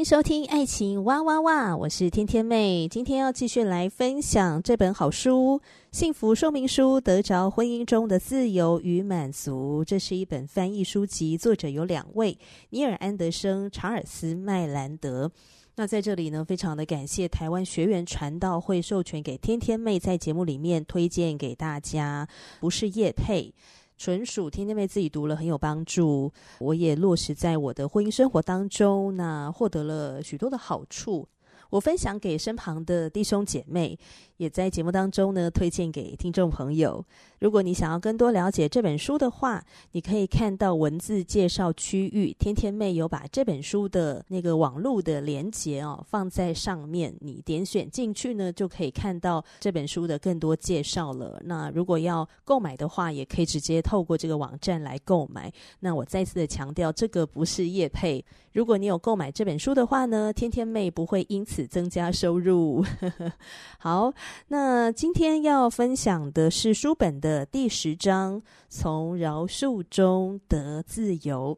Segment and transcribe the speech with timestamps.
[0.00, 2.88] 迎收听《爱情哇哇哇》，我是天天妹。
[2.88, 5.60] 今天要继续来分享这本好书
[5.92, 9.84] 《幸福说明书》，得着婚姻中的自由与满足。
[9.84, 12.38] 这是一本翻译书籍，作者有两位：
[12.70, 15.30] 尼尔·安德生、查尔斯·麦兰德。
[15.76, 22.26] 那在这里呢，非常的感谢台湾学员传道会授权给天天妹在节目里面推荐给大家，
[22.58, 23.52] 不是叶配。
[24.00, 31.28] 纯属天天为自己读了很有帮助，我也落实在我的婚姻生活当中，那获得了许多的好处。
[31.70, 33.98] 我分享给身旁的弟兄姐妹，
[34.36, 37.04] 也在节目当中呢推荐给听众朋友。
[37.38, 51.40] 如果你想要更多了解这本书的话，你可以看到文字介绍区域，天天妹有把这本书的那个网络的连接哦放在上面，你点选进去呢，就可以看到这本书的更多介绍了。
[51.44, 55.50] 那如果要购买的话，也可以直接透过这个网站来购买。
[55.78, 58.22] 那我再次的强调，这个不是业配。
[58.52, 62.84] 如果你有购买这本书的话呢，天天妹不会因此增加收入。
[63.78, 64.12] 好，
[64.48, 71.56] 那今天要分享的是书本的第十章，从饶恕中得自由。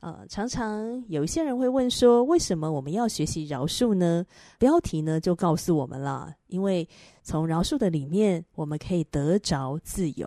[0.00, 4.24] 呃，常常有一些人会问说，为什么我们要学习饶恕呢？
[4.58, 6.88] 标题呢就告诉我们了，因为
[7.22, 10.26] 从饶恕的里面，我们可以得着自由。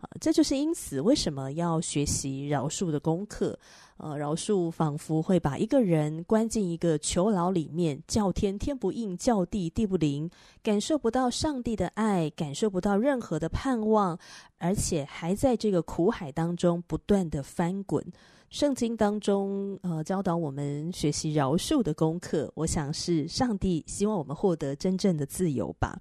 [0.00, 3.58] 啊、这就是因此为什么要学习饶恕的功课。
[3.98, 10.30] 呃，饶恕仿佛会把一个人关进一个囚牢里面，叫天天不应，叫地地不灵，
[10.62, 14.16] 感受不到上帝的爱，感受不到任何的盼望，
[14.58, 18.04] 而且还在这个苦海当中不断的翻滚。
[18.50, 26.00] 圣经当中，呃，教导我们学习饶恕的功课，我想是上帝希望我们获得真正的自由吧。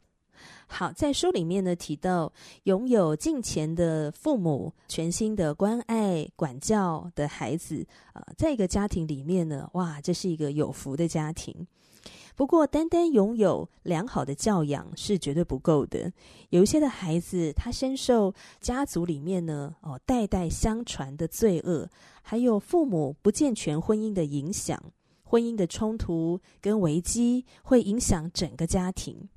[0.65, 2.31] 好，在书里面呢提到，
[2.63, 11.67] 拥有敬虔的父母，全心的关爱管教的孩子，呃，在一个家庭里面呢，哇，这是一个有福的家庭。
[12.37, 16.13] 不过，单单拥有良好的教养是绝对不够的。
[16.49, 18.31] 有一些的孩子，他深受
[18.61, 21.89] 家族里面呢，哦，代代相传的罪恶，
[22.21, 24.79] 还有父母不健全婚姻的影响，
[25.23, 29.27] 婚姻的冲突跟危机会影响整个家庭。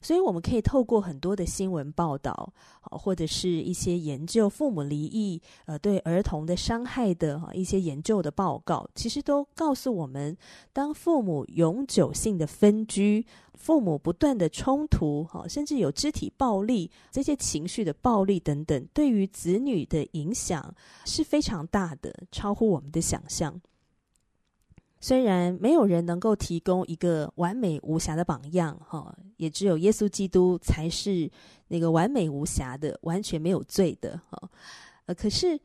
[0.00, 2.52] 所以，我们可以透过很多的新闻报道，
[2.82, 10.36] 或者是一些研究父母离异，呃，对儿童的伤害的一些研究的报告，其实都告诉我们，
[10.72, 13.24] 当父母永久性的分居，
[13.54, 20.74] 父母不断的冲突，哈，甚至有肢体暴力，这些情绪的暴力等等，对于子女的影响
[21.04, 23.60] 是非常大的，超乎我们的想象。
[25.04, 31.30] 虽然没有人能够提供一个完美无瑕的榜样，哈，也只有耶稣基督才是
[31.68, 34.48] 那个完美无瑕的、完全没有罪的，哈。
[35.04, 35.60] 呃，可是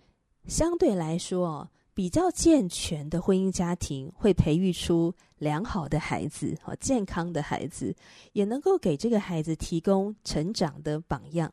[0.46, 7.96] 相对来说，哦比较健全的婚姻家庭会培育出良好的孩子，哈，健康的孩子，
[8.34, 11.50] 也能够给这个孩子提供成长的榜样。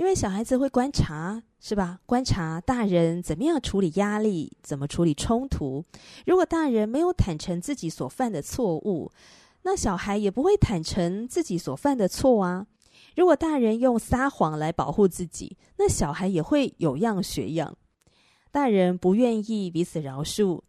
[0.00, 2.00] 因为小孩子会观察，是吧？
[2.06, 5.84] 观察大人怎么样处理压力，怎么处理冲突。
[6.24, 9.12] 如果大人没有坦诚自己所犯的错误，
[9.60, 12.66] 那小孩也不会坦诚自己所犯的错啊。
[13.14, 17.76] 如果大人用撒谎来保护自己，那小孩也会有样学样。
[18.50, 20.62] 大人不愿意彼此饶恕，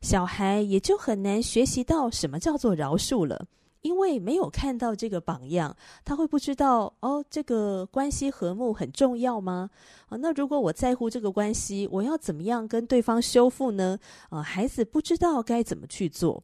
[0.00, 3.46] 小孩也就很难学习到什么叫做饶恕了。
[3.82, 9.70] 因为没有看到这个榜样，他会不知道哦，这个关系和睦很重要吗？
[10.08, 13.98] 啊，那如果我在乎这个关系，我要怎么样跟对方修复呢？
[14.30, 16.42] 啊，孩子不知道该怎么去做。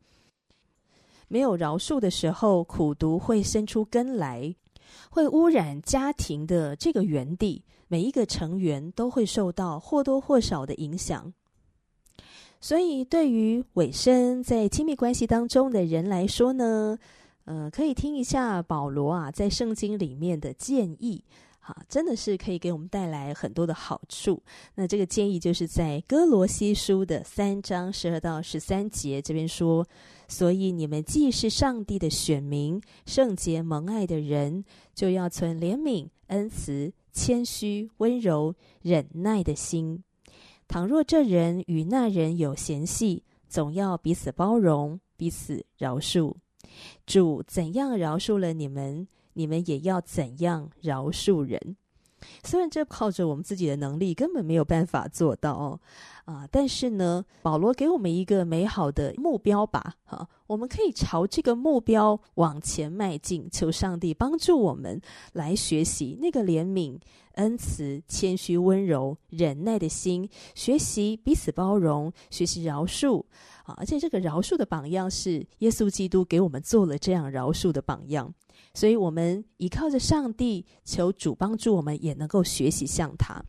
[1.28, 4.54] 没有饶恕的时候，苦毒会生出根来，
[5.10, 11.32] 会污染家庭的这个原地，每一个成员都会受到或多或少的影响。
[12.60, 16.98] 所以，对于委身在亲密关系当中的人来说呢，
[17.48, 21.24] 呃，可以听一下保罗啊，在圣经里面的建议。
[21.58, 24.42] 哈，真的是可以给我们带来很多的好处。
[24.74, 29.86] 那这个建议就是在哥罗西书的三章十二到十三节这边说，
[30.28, 34.62] 所以你们既是上帝的选民，圣洁蒙爱的人，
[34.94, 40.04] 就要存怜悯、恩慈、谦虚、温柔、忍耐的心。
[40.66, 46.34] 倘若这人与那人有嫌隙，总要彼此包容，彼此饶恕。
[47.06, 51.76] 主怎样饶恕了你们，你们也要怎样饶恕人。
[52.42, 55.80] 虽然这靠着我们自己的能力根本没有办法做到哦，
[56.28, 65.00] 啊，但是呢，保罗给我们一个美好的目标吧，哈、啊，我们可以朝这个目标往前迈进，求上帝帮助我们
[65.32, 66.98] 来学习那个怜悯。
[67.36, 73.24] 恩慈、谦虚、温柔、忍耐的心，学习彼此包容，学习饶恕
[73.62, 73.74] 啊！
[73.78, 78.34] 而且这个饶恕的榜样是耶稣基督给我们做了这样饶恕的榜样，
[78.74, 83.42] 所以我们依靠着上帝，求主帮助我们，也能够学习像他。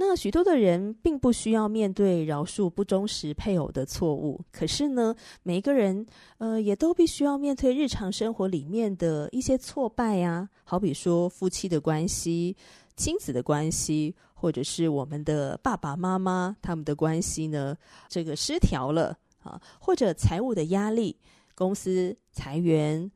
[0.00, 5.12] 那许多的人并不需要面对饶恕不忠实配偶的错误，可是呢，
[5.42, 6.06] 每一个人
[6.38, 12.56] 呃也都必须要面对日常生活里面的一些挫败啊，好比说夫妻的关系、
[12.96, 17.76] 亲子的关系，或者是我们的爸爸妈妈他们的关系呢，
[18.08, 21.18] 这个失调了啊，或者财务的压力、
[21.56, 23.10] 公司裁员，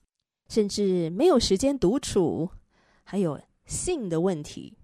[0.49, 2.51] 甚至没有时间独处，
[3.05, 4.77] 还有性的问题。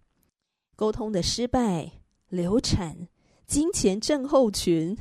[0.78, 1.90] 沟通的失败、
[2.28, 3.08] 流产、
[3.48, 4.96] 金钱症候群、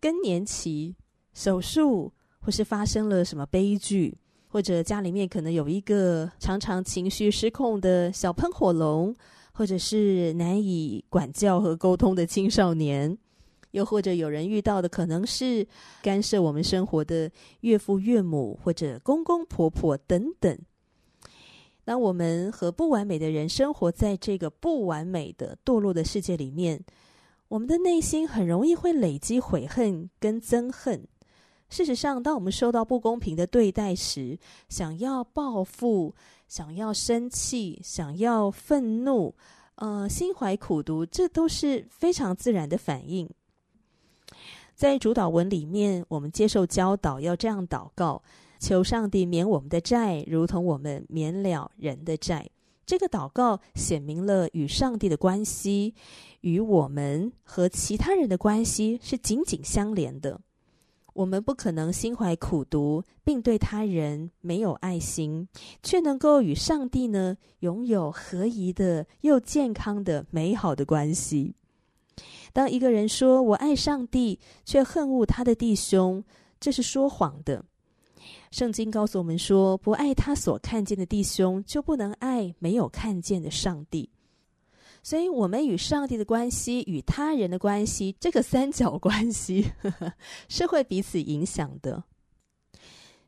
[0.00, 0.96] 更年期、
[1.34, 4.16] 手术，或是发生了什么悲剧，
[4.48, 9.14] 或者家里面可能有一个常常情绪失控的小喷火龙，
[9.52, 13.18] 或者是难以管教和沟通的青少年，
[13.72, 15.68] 又或者有人遇到的可能是
[16.00, 17.30] 干涉我们生活的
[17.60, 20.58] 岳父岳母或者公公婆婆等等。
[21.90, 26.80] 当我们和不完美的人生活在这个不完美的堕落的世界里面，
[27.48, 31.04] 我们的内心很容易会累积悔恨跟憎恨。
[31.68, 34.38] 事实上，当我们受到不公平的对待时，
[34.68, 36.14] 想要报复、
[36.46, 39.34] 想要生气、想要愤怒，
[39.74, 43.28] 呃，心怀苦毒，这都是非常自然的反应。
[44.76, 48.22] 在主祷文里面，我们接受教导要这样祷告。
[48.60, 52.48] 求上帝免我们的债，如同我们免了人的债。
[52.86, 55.94] 这个祷告显明了与上帝的关系，
[56.42, 60.40] 与我们和其他人的关系是紧紧相连的。
[61.14, 65.48] 我们不可能心怀苦毒，并对他人没有爱心，
[65.82, 71.54] 却能够与上帝呢拥有合宜的又健康的美好的关系。
[72.52, 76.24] 当一个人说我爱上帝，却恨恶他的弟兄，
[76.58, 77.64] 这是说谎的。
[78.50, 84.10] 圣经告诉我们说，不爱他所看见的弟兄，就不能爱没有看见的上帝。
[85.02, 90.12] 所以，我们与上帝的关系，与他人的关系，这个三角关系呵呵
[90.48, 92.04] 是会彼此影响的。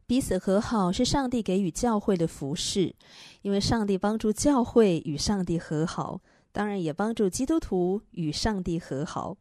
[0.06, 2.94] 彼此和好是上帝给予教会的服饰，
[3.40, 6.20] 因为上帝帮助教会与上帝和好，
[6.52, 9.38] 当然也帮助基督徒与上帝和好。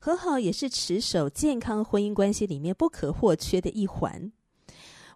[0.00, 4.32] 和好也是持守健康婚姻关系里面不可或缺的一环。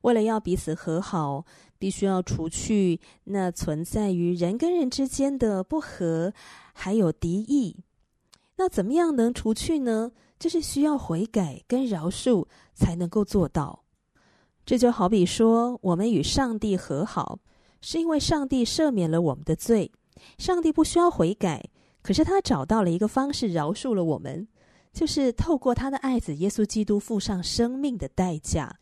[0.02, 1.44] 为了要彼此和好，
[1.78, 6.32] 必须要除去那存在于人跟人之间的不和，
[6.72, 7.76] 还有敌意。
[8.56, 10.12] 那怎么样能除去呢？
[10.38, 13.84] 这是需要悔改跟饶恕才能够做到。
[14.66, 17.38] 这就好比说，我们与上帝和好，
[17.81, 19.91] 是因为上帝赦免了我们的罪。
[20.38, 21.65] 上帝不需要悔改，
[22.03, 24.46] 可是他找到了一个方式饶恕了我们，
[24.93, 28.79] 就是透过他的爱子耶稣基督付上生命的代价。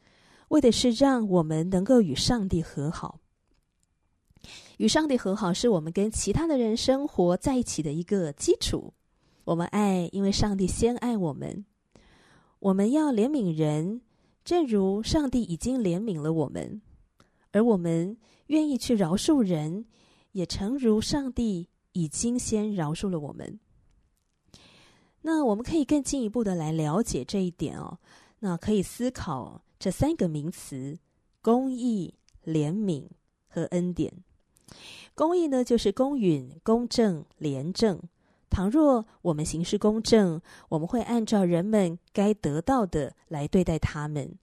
[0.51, 3.21] 为的是让我们能够与上帝和好。
[4.79, 8.93] 与上帝和好是我们跟其他的人生活在一起的一个基础。
[9.45, 11.65] 我们爱，因为上帝先爱我们。
[12.59, 14.01] 我们要怜悯人，
[14.45, 16.83] 正如上帝已经怜悯了我们。
[17.53, 18.17] 而我们
[18.47, 19.85] 愿意去饶恕人，
[20.33, 23.61] 也诚如上帝已经先饶恕了我们。
[25.23, 27.99] 那我们可以更进一步的来了解这一点哦。
[28.41, 29.63] 那可以思考。
[29.81, 30.99] 这三个名词：
[31.41, 32.13] 公义、
[32.45, 33.05] 怜悯
[33.49, 34.13] 和恩典。
[35.15, 37.99] 公义呢，就是公允、公正、廉政。
[38.51, 44.37] 倘若我们行事公正，我们会按照人们该得到的来对待他们。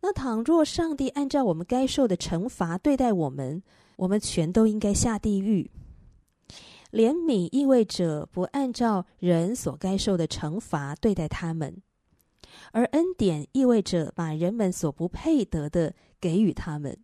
[0.00, 3.62] 那倘若上帝按照我们该受的惩罚对待我们，
[3.94, 5.70] 我们全都应该下地狱。
[6.90, 11.80] 怜悯意味着不按照人所该受的惩罚对待他们。
[12.72, 16.96] 而恩典意味着把人们所不配得的给予他们，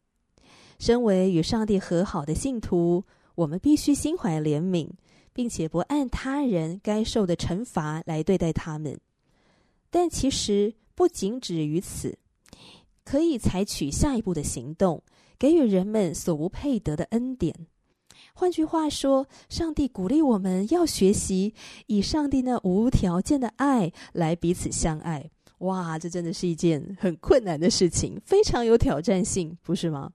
[0.78, 3.04] 身为与上帝和好的信徒，
[3.35, 4.88] 我们必须心怀怜悯，
[5.33, 8.99] 并且不按他人该受的惩罚来对待他们。
[9.90, 12.19] 但其实不仅止于此，
[13.04, 15.02] 可以采取下一步的行动，
[15.38, 17.66] 给予人们所不配得的恩典。
[18.35, 21.54] 换句话说，上帝鼓励我们要学习
[21.87, 25.30] 以上帝那无条件的爱来彼此相爱。
[25.60, 30.12] 哇，这真的是一件很困难的事情，非常有挑战性，不是吗？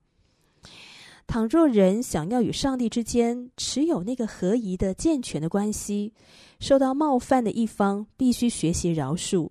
[1.28, 6.14] 倘若人想要与上帝之间持有那个合宜的健全的关系，
[6.60, 9.50] 受到冒犯的一方必须学习饶恕，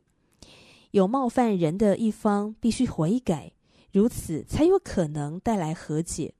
[0.93, 3.53] 有冒犯人的一方必须悔改，
[3.93, 6.35] 如此才有可能带来和解。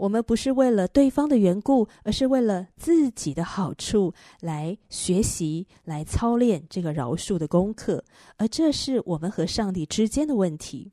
[0.00, 8.02] 我们不是为了对方的缘故，而是为了自己的好处来学习、来操练这个饶恕的功课，
[8.38, 10.90] 而这是我们和上帝之间的问题。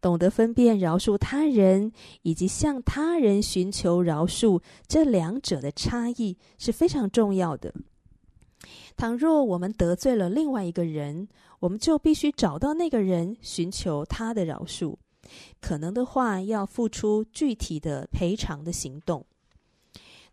[0.00, 1.90] 懂得分辨饶恕他人
[2.22, 7.74] 以及向他人寻求饶恕这两者的差异是非常重要的。
[8.96, 11.26] 倘若我们得罪了另外一个人，
[11.58, 14.94] 我们就必须找到那个人，寻求他的饶恕。
[15.60, 19.24] 可能的话，要付出具体的赔偿的行动。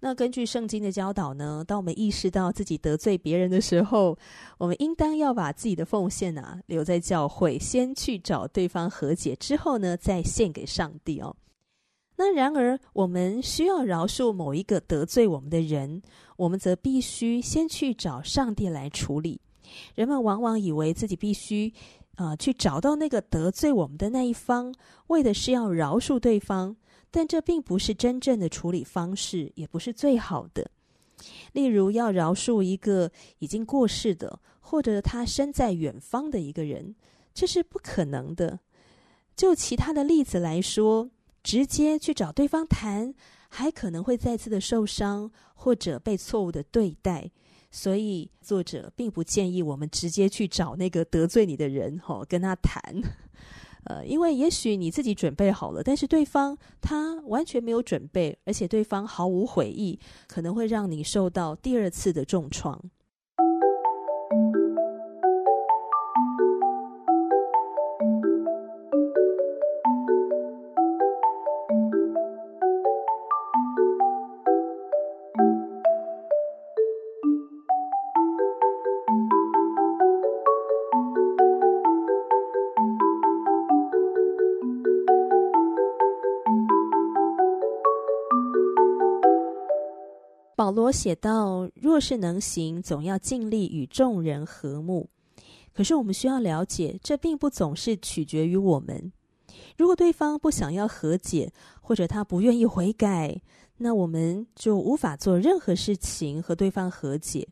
[0.01, 4.15] 那根据圣经的教导呢，当我们意识到自己得罪别人的时候，
[4.59, 11.35] 我们应当要把自己的奉献啊留在教会，先去找对方和解，之后呢再献给上帝哦。
[12.17, 16.01] 那然而，我们需要饶恕某一个得罪我们的人，
[16.37, 19.41] 我们则必须先去找上帝来处理。
[19.95, 21.73] 人们往往以为自己必须。
[22.15, 24.73] 啊、去找到那个得罪我们的那一方，
[25.07, 26.75] 为的是要饶恕对方，
[27.11, 30.69] 但这并不是真正的处理方式，也不是最好的。
[31.53, 36.95] 例如，要饶恕一个已经过世的，或者他身在远方的一个人，
[37.33, 38.59] 这是不可能的。
[39.35, 41.09] 就其他的例子来说，
[41.43, 43.13] 直接去找对方谈，
[43.49, 47.31] 还可能会再次的受伤，或者被错误的对待。
[47.77, 52.81] 所以，作者并不建议我们直接去找那个得罪你的人，哦，跟他谈，
[53.83, 62.81] 呃，因为也许你自己准备好了，但是对方他完全没有准备，而且对方毫无悔意，可能会让你受到第二次的重创。
[90.75, 95.09] 罗写道：“若是能行，总要尽力与众人和睦。
[95.73, 99.11] 可是我们需要了解，这并不总是取决于我们。
[99.77, 101.51] 如果对方不想要和解，
[101.81, 103.41] 或者他不愿意悔改，
[103.77, 107.47] 那我们就无法做任何事情和对方和解。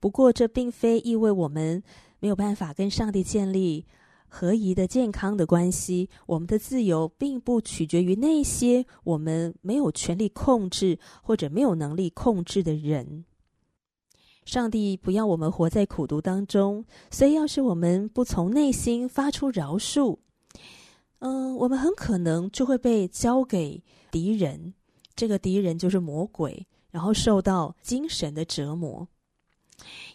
[0.00, 1.82] 不过，这并非意味我们
[2.20, 3.86] 没有办法跟上帝建立。”
[4.28, 13.24] 合宜的、健康的关系，我们的自由并不取决于那些我们没有权利控制或者没有能力控制的人。
[14.44, 20.16] 上帝不要我们活在苦毒当中，所以要是我们不从内心发出饶恕，
[21.18, 24.72] 嗯，我们很可能就会被交给敌人，
[25.14, 29.06] 这个敌人就是魔鬼，然后受到精神的折磨。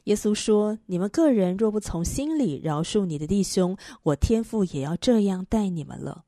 [0.03, 6.25] 耶稣说：“你们个人若不从心里饶恕你的弟兄，我天父也要这样待你们了。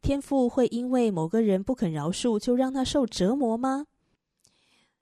[0.00, 3.86] 天父会因为某个人不肯饶恕，就让他受折磨吗？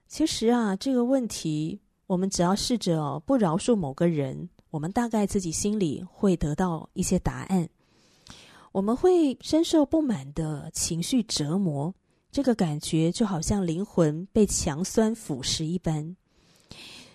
[0.07, 7.67] 其实啊，这个问题，我们只要试着，不饶恕某个人，我们大概自己心里会得到一些答案。
[8.73, 11.95] 我们会深受不满的情绪折磨，
[12.31, 16.15] 这个感觉就好像灵魂被强酸腐蚀一般。”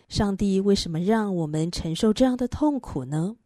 [0.08, 3.36] 上帝为什么让我们承受这样的痛苦呢？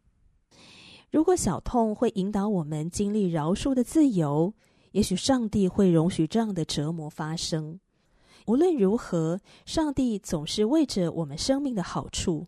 [1.09, 4.53] 如果小痛会引导我们经历饶恕的自由，
[4.91, 7.79] 也许上帝会容许这样的折磨发生。
[8.45, 12.47] 无论如何，上帝总是为着我们生命的好处。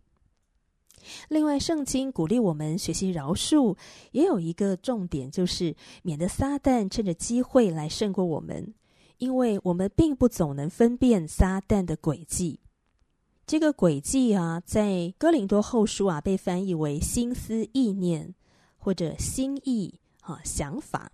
[1.27, 3.75] 另外，圣经鼓励我们学习饶恕，
[4.11, 8.73] 也有一个重点，就是免得撒旦趁着机会来胜过我们，
[9.17, 12.61] 因为我们并不总能分辨撒旦的诡计。
[13.45, 18.33] 这个轨迹啊，在哥林多后书啊，被翻译为心思意念
[18.77, 21.11] 或者心意啊想法。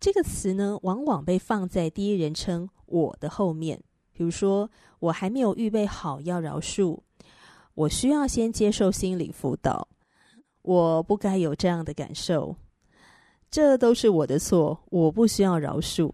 [0.00, 3.80] 这个词呢，往往被放在第一人称我的后面。
[4.12, 6.98] 比如说，我还没有预备好要饶恕，
[7.74, 9.88] 我需要先接受心理辅导，
[10.62, 12.56] 我不该有这样的感受。
[13.50, 16.12] 这都是我的错，我不需要饶恕。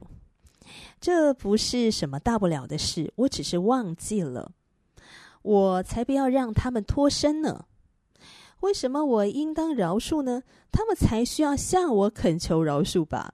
[1.00, 4.52] 这不是什么大不了的事，我只是忘记了。
[5.48, 7.64] 我才不要让他们脱身呢！
[8.60, 10.42] 为什么我应当饶恕呢？
[10.70, 13.32] 他们才需要向我恳求饶恕吧。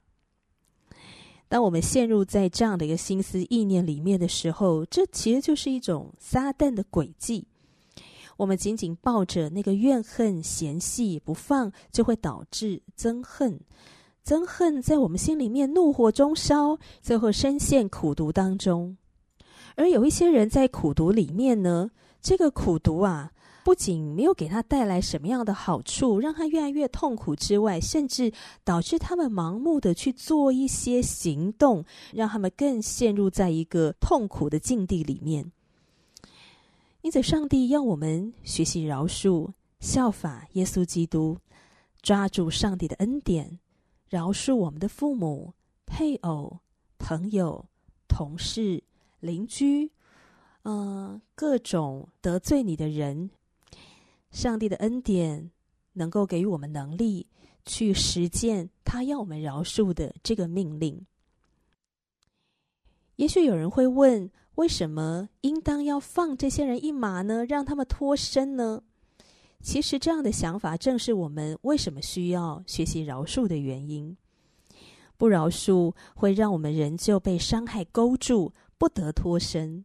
[1.49, 7.49] 当我们陷入在这样的一个心思意念里面的时候，这其实就是一种撒旦的诡计。
[8.37, 13.59] 我们紧紧抱着那个怨恨、嫌隙不放，就会导致憎恨。
[14.25, 18.97] 憎恨在我们心里面怒火中烧，最后深陷苦毒当中。
[19.77, 21.91] 而有一些人在苦毒里面呢，
[22.25, 23.31] 这个苦读啊，
[23.65, 28.33] 不仅没有给他带来什么样的好处，让他越来越痛苦之外，甚至
[28.65, 35.53] 导致他们盲目的去做一些行动，让他们更陷入在一个痛苦的境地里面。
[37.03, 39.51] 因此，上帝要我们学习饶恕，
[39.81, 41.37] 效法耶稣基督，
[42.01, 43.59] 抓住上帝的恩典，
[44.09, 45.53] 饶恕我们的父母、
[45.85, 46.61] 配偶、
[46.97, 47.67] 朋友、
[48.09, 48.83] 同事、
[49.21, 49.91] 邻居，
[50.65, 53.31] 嗯、各种得罪你的人。
[54.31, 55.51] 上帝的恩典
[55.93, 57.29] 能够给予我们能力
[57.65, 61.07] 去实践他要我们饶恕的这个命令。
[63.17, 67.45] 也许有人会问，为什么应当要放这些人一马呢？
[67.45, 68.83] 让他们脱身呢？
[69.63, 74.17] 其实这样的想法正是我们为什么需要学习饶恕的原因。
[75.17, 79.85] 不饶恕会让我们仍旧被伤害勾住，不得脱身。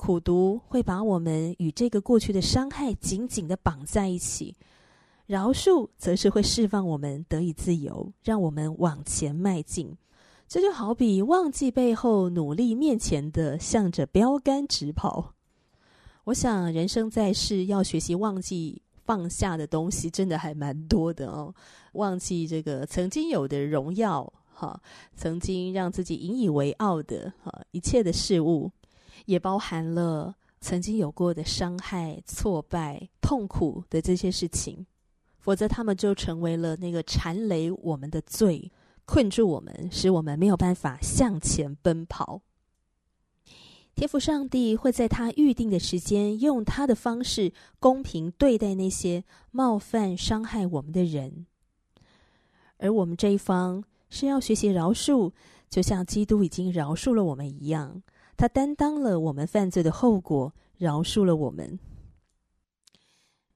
[0.00, 4.56] 苦读会把我们与这个过去的伤害紧紧的绑在一起。
[5.26, 9.94] 饶恕则是会释放我们得以自由，让我们往前迈进。
[10.48, 15.34] 这就好比忘记背后，努力面前的，向着标杆直跑。
[16.24, 21.54] 我想，人生在世，要学习忘记放下的东西，真的还蛮多的哦。
[21.92, 24.80] 忘记这个曾经有的荣耀，哈，
[25.14, 28.72] 曾经让自己引以为傲的，哈，一切的事物，
[29.26, 34.86] 也包含了曾经有过的伤害、挫败、痛苦的这些事情。
[35.38, 38.70] 否则，他们就成为了那个缠累我们的罪。
[39.06, 42.42] 困住我们，使我们没有办法向前奔跑。
[43.96, 51.46] 天父上帝会在他预定的时间，用他的方式公平对待那些冒犯、伤害我们的人。
[52.76, 55.32] 而我们这一方是要学习饶恕，
[55.68, 58.00] 就像基督已经饶恕了我们一样，
[58.40, 61.78] 他担当了我们犯罪的后果，饶恕了我们。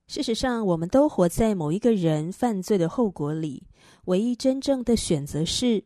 [0.07, 3.66] 事实上，我们都活在某一个人犯罪的后果里。
[4.05, 5.85] 唯一真正的选择是，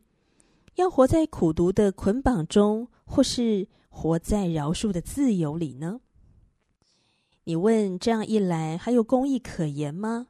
[0.75, 6.01] 要活在苦毒的捆绑中，或是活在饶恕的自由里呢？
[7.45, 10.27] 你问，这样一来，还有公义可言吗？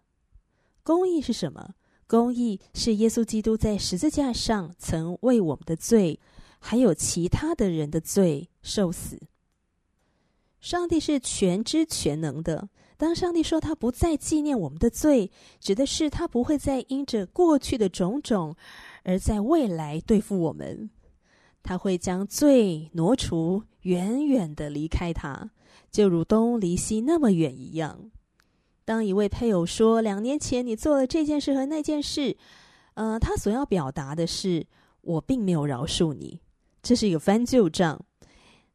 [0.83, 1.73] 公义是什么？
[2.05, 6.19] 公义是耶稣基督在十字架上曾为我们的罪，
[6.59, 9.19] 还有其他的人的罪受死。
[10.59, 12.69] 上帝是全知全能的。
[12.97, 18.53] 当上帝说他不再纪念我们的罪，指的是他不会再因着过去的种种，
[19.03, 20.89] 而在未来对付我们。
[21.63, 25.49] 他会将罪挪除，远远的离开他，
[25.89, 28.11] 就如东离西那么远一样。
[28.83, 32.35] 当一位配偶说两年前你做了这件事和那件事，
[32.95, 34.67] 呃，他所要表达的是
[35.01, 36.41] 我并没有饶恕你，
[36.81, 38.03] 这是一个翻旧账。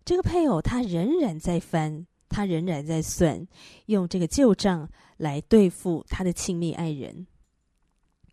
[0.04, 2.06] 这个配偶他仍然在翻。
[2.26, 3.46] 他仍然在算，
[3.86, 7.28] 用这个旧账来对付他的亲密爱人。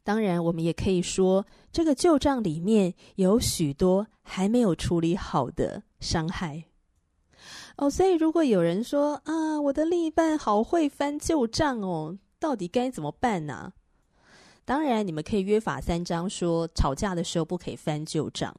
[0.04, 6.64] 当然，我们也可以说，这个旧账里面有许多还没有处理好的伤害。
[7.76, 13.72] 哦，所以如果有人说啊，我的另一半好会翻旧账哦，到底该怎么办呢？
[14.66, 18.56] 当然，你们可以约法三章，说吵架的时候不可以翻旧账。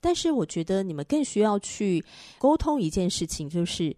[0.00, 2.04] 但是，我觉得你们更需要去
[2.38, 3.96] 沟通一件事情，就是。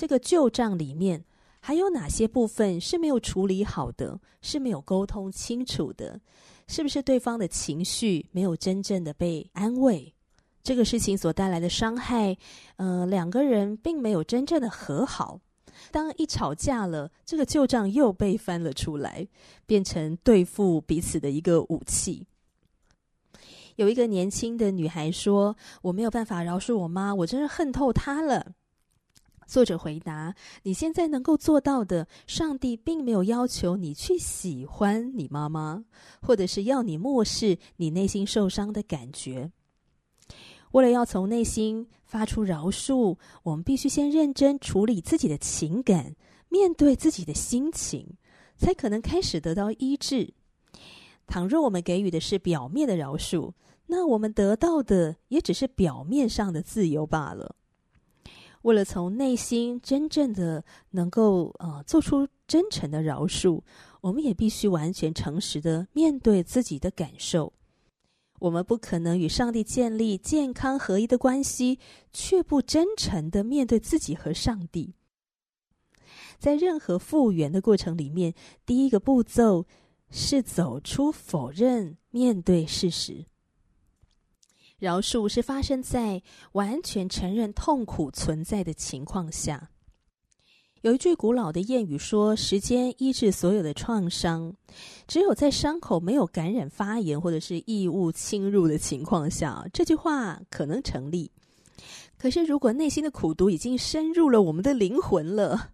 [0.00, 1.24] 这个旧账里面
[1.58, 6.20] 还有哪些部分是没有处理好的，是没有沟通清楚的？
[6.68, 10.14] 是不是对方的情绪没有真正的被安慰？
[10.62, 12.36] 这个事情所带来的伤害，
[12.76, 15.40] 呃，两个人并没有真正的和好。
[15.90, 19.26] 当一吵架了，这个旧账又被翻了出来，
[19.66, 22.24] 变成对付彼此的一个武器。
[23.78, 28.54] 有一个年轻的女孩说：“我没有办法饶恕我妈，我真是恨透她了。”
[29.46, 35.84] 作者回答：“你现在能够做到的，上帝并没有要求你去喜欢你妈妈，
[36.20, 39.52] 或者是要你漠视你内心受伤的感觉。
[40.72, 46.16] 为了要从内心发出饶恕，我们必须先认真处理自己的情感，
[46.48, 48.16] 面对自己的心情，
[48.56, 50.34] 才可能开始得到医治。
[51.28, 53.52] 倘若我们给予的是表面的饶恕，
[53.88, 57.56] 那我们得到的也只是表面上的自由罢了。
[58.62, 63.62] 为了从内心真正的能够呃做出真诚的饶恕，
[64.00, 67.52] 我们也必须完全诚实的面对自己的感受。
[68.40, 71.78] 我们不可能与上帝建立健康合一的关系，
[72.12, 74.94] 却不真诚的面对自己和上帝。
[76.38, 79.66] 在任何复原的过程里面，第一个步骤
[80.10, 83.24] 是走出否认，面对事实。
[84.78, 89.70] 饶恕是发生在完全承认痛苦存在的情况下。
[90.82, 94.54] 有一句古老的谚语说：“时间医治所有的创伤，
[95.08, 101.32] 只有在伤口没有感染发炎或者是异物侵入的情况下，这句话可能成立。
[102.16, 105.70] 可是，如果内心的苦毒已经深入了我们的灵魂了，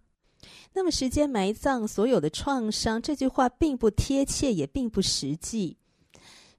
[0.73, 5.77] 那么时间埋葬所有的创伤，这句话并不贴切，也并不实际。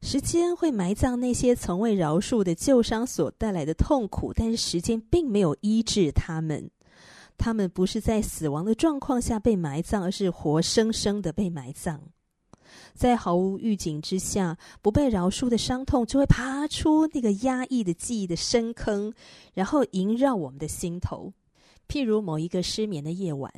[0.09, 6.71] 时间会埋葬那些从未饶恕的旧伤所带来的痛苦，但是时间并没有医治他们。”
[7.37, 12.01] 他们不是在死亡的状况下被埋葬，而是活生生的被埋葬。
[12.95, 19.12] 在毫无预警之下，不被饶恕的伤痛就会爬出那个压抑的记忆的深坑，
[19.55, 21.33] 然后萦绕我们的心头。
[21.88, 23.53] 譬如某一个失眠的夜晚。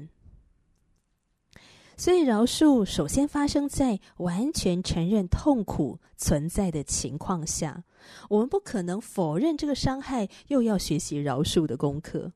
[2.01, 7.83] 所以，饶恕首先发生在完全承认痛苦存在的情况下。
[8.31, 12.33] 我们不可能否认这个伤害，又要学习饶恕的功课。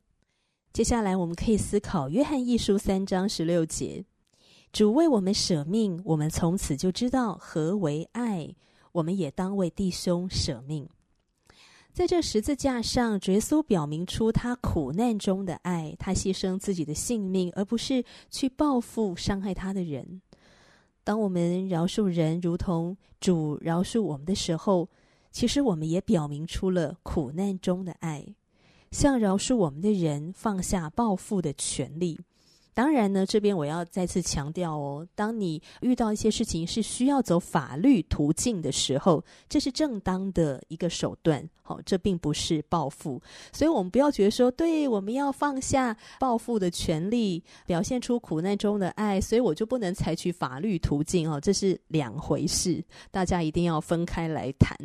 [0.73, 4.05] 接下来，我们可以思考《约翰一书》三章十六节
[4.73, 8.53] ：“主为我们舍命，我们从此就知道何为爱。
[8.91, 10.89] 我们也当为弟兄舍命。”
[11.93, 20.23] 在这十字架上，耶稣表明出他苦难中的爱，他牺牲自己的性命，而不是去报复伤害他的人。
[21.05, 24.89] 当我们饶恕人，如同主饶恕我们的时候，
[25.31, 28.25] 其实我们也表明出了苦难中的爱。
[28.91, 32.19] 向饶恕我们的人放下报复的权利。
[32.75, 41.49] 当然呢，这边我要再次强调哦，当你遇到一些事情是需要走法律途径的时候，这是正当的一个手段。
[41.65, 54.77] 好，这并不是报复，所以我们不要觉得说，对，我们要放下报复的权利，表现出苦难中的爱，所以我就不能采取法律途径哦，这是两回事，大家一定要分开来谈。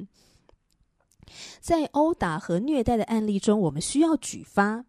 [1.60, 4.86] 在殴打和虐待的案例中，我们需要举发，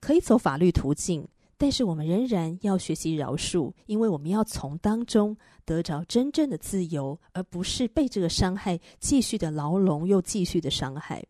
[0.00, 1.26] 可以走法律途径，
[1.60, 11.24] 但是我们仍然要学习饶恕，因为我们要从当中得着真正的自由，而不是被这个伤害继续的牢笼又继续的伤害。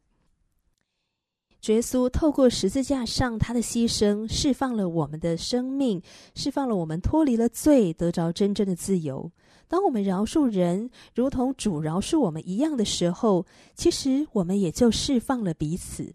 [1.66, 6.00] 耶稣透过十字架上他的牺牲，释放了我们的生命，
[6.34, 9.30] 释放了我们脱离了罪，得着真正的自由。
[9.66, 16.14] 当我们饶恕人，如同主饶恕我们一样的时候，其实我们也就释放了彼此。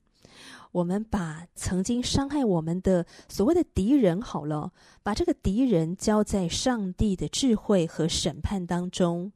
[0.74, 9.32] 我们把曾经伤害我们的所谓的敌人，好了，把这个敌人交在上帝的智慧和审判当中。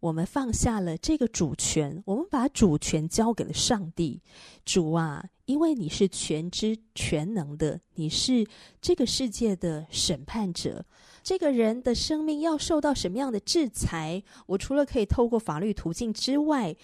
[0.00, 4.20] 我们放下了这个主权，我们把主权交给了上帝。
[4.64, 8.44] 主啊，因为你是全知全能的，你是
[8.80, 10.84] 这个世界的审判者。
[11.22, 14.20] 这个人的生命要受到什么样的制裁？
[14.46, 16.74] 我除了可以透过法律途径之外，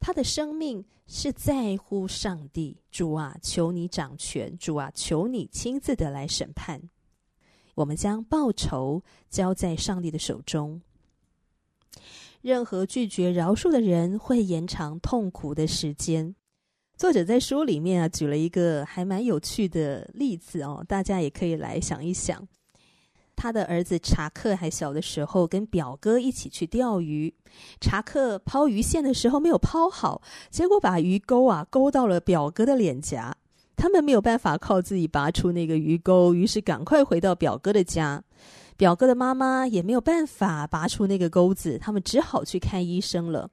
[0.00, 0.82] 他的生命
[1.14, 2.74] 是在乎上帝。
[2.90, 4.56] 主啊，求你掌权！
[4.56, 6.80] 主啊，求你亲自的来审判。
[7.74, 10.80] 我们将报仇交在上帝的手中。
[12.40, 16.34] 任何拒绝饶恕的人会延长痛苦的时间。
[16.96, 22.48] 作者在书里面啊，举了一个还蛮有趣的例子哦，大家也可以来想一想。
[23.42, 27.34] 他的儿子查克还小的时候，跟表哥一起去钓鱼。
[27.80, 33.36] 查克抛鱼线的时候没有抛好，结果把鱼钩啊勾到了表哥的脸颊。
[33.74, 38.22] 他们没有办法靠自己拔出那个鱼钩，于是赶快回到表哥的家。
[38.76, 43.50] 表哥的妈妈也没有办法拔出那个钩子，他们只好去看医生了。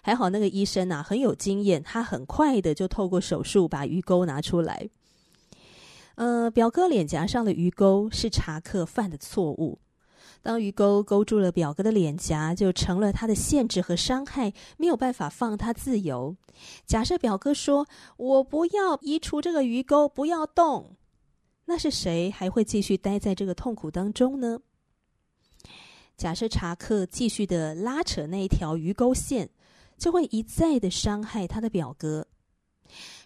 [0.00, 4.88] 还好那个医生啊很有经验，他很快的就透过手术把鱼钩拿出来。
[6.16, 9.78] 呃，表哥脸颊上的鱼钩是查克犯的错误。
[10.42, 16.36] 当鱼钩勾住了表哥的脸颊，就成了他的限制和伤害，没有办法放他自由。
[16.86, 20.96] 假设表哥说：“我不要移除这个鱼钩，不要动。”
[21.66, 24.60] 那是谁还会继续待在这个痛苦当中呢？
[26.16, 29.50] 假设查克继续的拉扯那一条鱼钩线，
[29.98, 32.28] 就会一再的伤害他的表哥。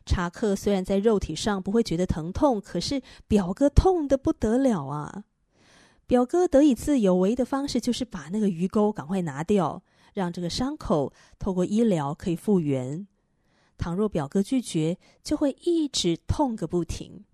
[0.06, 5.24] 查克虽然在肉体上不会觉得疼痛，可是表哥痛得不得了啊！
[6.06, 9.82] 表哥得以自由唯一的方式就是把那个鱼钩赶快拿掉，
[10.12, 13.06] 让这个伤口透过医疗可以复原。
[13.78, 17.24] 倘若表哥拒绝，就会一直痛个不停。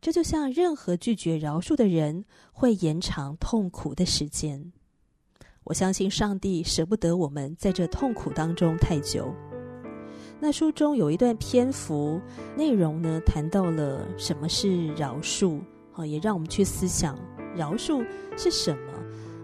[0.00, 4.72] 这就像任何拒绝饶恕的人，会延长痛苦的时间。
[5.64, 9.34] 我相信上帝舍不得我们在这痛苦当中太久。
[10.40, 12.20] 那书中有一段篇幅，
[12.56, 15.58] 内容呢谈到了什么是饶恕，
[15.92, 17.18] 啊，也让我们去思想
[17.56, 18.92] 饶恕是什么。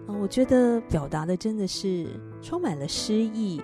[0.07, 2.07] 嗯，我觉得表达的真的是
[2.41, 3.61] 充满了诗意，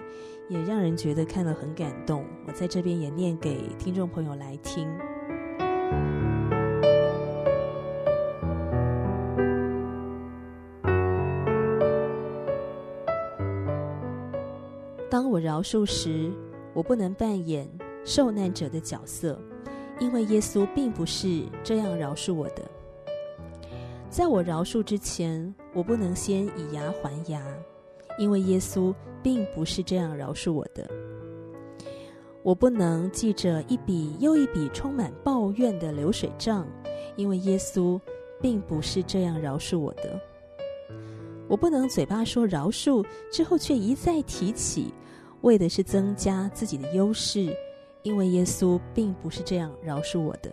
[0.50, 2.26] 也让人觉得看了很感动。
[2.46, 4.86] 我在这边也念给听众朋友来听。
[15.10, 16.32] 当我饶恕时，
[16.74, 17.70] 我不能扮演
[18.04, 19.40] 受难者的角色，
[20.00, 22.64] 因为耶稣并不是这样饶恕我的。
[24.10, 27.42] 在我饶恕之前，我不能先以牙还牙，
[28.18, 30.90] 因为耶稣并不是这样饶恕我的。
[32.44, 36.68] 我不能记着一笔又一笔充满抱怨的流水账，
[37.16, 38.00] 因为耶稣
[38.42, 40.20] 并不是这样饶恕我的。
[41.48, 44.94] 我不能嘴巴说饶恕之后，却一再提起，
[45.42, 47.56] 为的是增加自己的优势，
[48.04, 50.52] 因为耶稣并不是这样饶恕我的。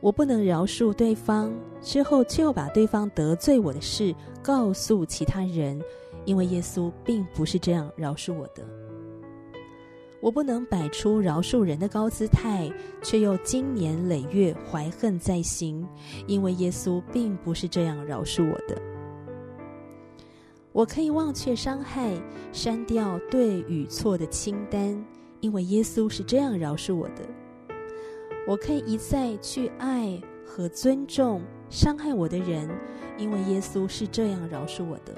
[0.00, 1.50] 我不能饶恕对方
[1.80, 5.80] 之后，就把对方得罪我的事告诉其他人，
[6.26, 8.62] 因为耶稣并不是这样饶恕我的。
[10.20, 12.70] 我不能摆出饶恕人的高姿态，
[13.02, 15.86] 却又经年累月怀恨在心，
[16.26, 18.93] 因为耶稣并不是这样饶恕我的。
[20.74, 22.10] 我可以忘却伤害，
[22.50, 25.04] 删掉对与错的清单，
[25.38, 27.22] 因为耶稣是这样饶恕我的。
[28.44, 32.68] 我可以一再去爱和尊重伤害我的人，
[33.16, 35.14] 因为耶稣是这样饶恕我的。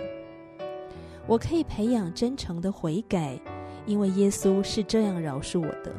[1.26, 3.40] 我可以培养真诚的悔改，
[3.86, 5.90] 因为耶稣是这样饶恕我的。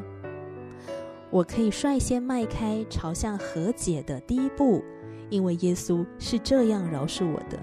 [1.31, 4.83] 我可以率先迈开朝向和解的第一步，
[5.31, 7.57] 因为耶稣是这样饶恕我的。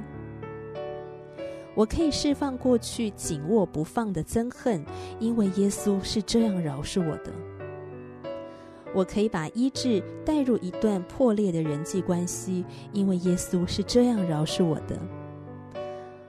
[1.75, 4.85] 我可以释放过去紧握不放的憎恨，
[5.19, 7.33] 因为耶稣是这样饶恕我的。
[8.95, 14.97] 我可以把医治带入一段破裂的人际关系，因为耶稣是这样饶恕我的。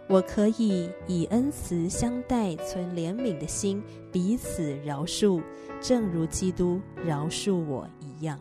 [0.08, 5.42] 我可以以恩慈相待，存怜悯的心，彼此饶恕，
[5.80, 8.40] 正如基督饶恕我一样。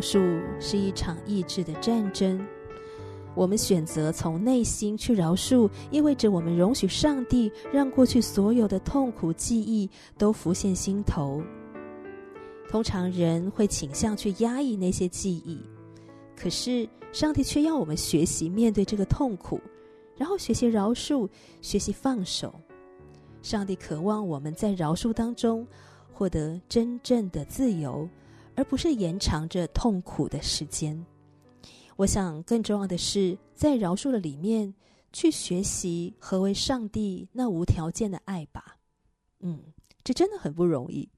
[0.00, 2.42] 饶恕是一场意志的战争。
[3.34, 11.42] 我们选择从内心去饶恕，意味着我们容许上帝让过去所有的痛苦记忆都浮现心头。
[12.66, 15.60] 通常人会倾向去压抑那些记忆，
[16.34, 19.60] 可是上帝却要我们学习面对这个痛苦，
[20.16, 21.28] 然后学习饶恕，
[21.60, 22.58] 学习放手。
[23.42, 25.66] 上帝渴望我们在饶恕当中
[26.10, 28.08] 获得真正的自由。
[28.54, 31.04] 而不是延长着痛苦的时间。
[31.96, 34.74] 我想，更重要的是在饶恕的里面
[35.12, 38.76] 去学习何为上帝那无条件的爱吧。
[39.40, 39.60] 嗯，
[40.02, 41.08] 这真的很不容易。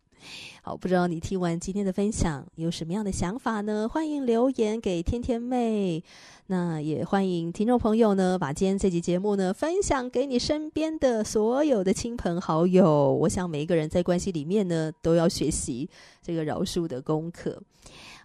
[0.63, 3.89] 好，不知道你听完今天的分享有什么样的想法呢？
[3.89, 6.03] 欢迎留言给天天妹。
[6.47, 13.13] 那也欢迎听众朋友呢，把今天这集节目呢分享给你身边的所有的亲朋好友。
[13.13, 15.89] 我想每一个人在关系里面呢，都要学习
[16.23, 17.61] 这个饶恕的功课。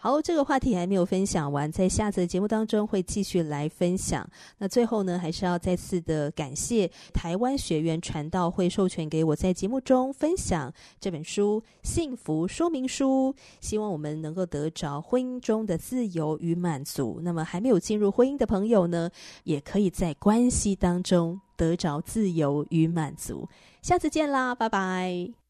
[0.08, 4.26] 好，这个话题还没有分享完，在下次的节目当中会继续来分享。
[4.58, 17.20] 那最后呢，还是要再次的感谢台湾学员传道会授权给我在节目中分享这本书《幸福说明书》，希望我们能够得着婚姻中的自由与满足。
[17.22, 19.10] 那么还没有进入婚姻的朋友呢，
[19.44, 23.46] 也可以在关系当中得着自由与满足。
[23.82, 25.47] 下次见啦，拜拜。